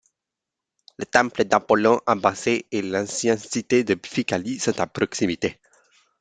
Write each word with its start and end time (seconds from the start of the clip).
Le 0.97 1.05
temple 1.05 1.43
d'Apollon 1.43 2.01
à 2.07 2.15
Bassae 2.15 2.65
et 2.71 2.81
l'ancienne 2.81 3.37
cité 3.37 3.83
de 3.83 3.95
Phigalie 4.03 4.59
sont 4.59 4.79
à 4.79 4.87
proximité. 4.87 5.59